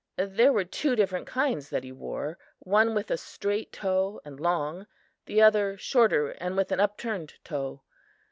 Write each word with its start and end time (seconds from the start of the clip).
There 0.17 0.51
were 0.51 0.65
two 0.65 0.95
different 0.95 1.27
kinds 1.27 1.69
that 1.69 1.83
he 1.83 1.91
wore; 1.91 2.39
one 2.57 2.95
with 2.95 3.11
a 3.11 3.17
straight 3.17 3.71
toe 3.71 4.19
and 4.25 4.39
long; 4.39 4.87
the 5.27 5.43
other 5.43 5.77
shorter 5.77 6.31
and 6.31 6.57
with 6.57 6.71
an 6.71 6.79
upturned 6.79 7.35
toe. 7.43 7.83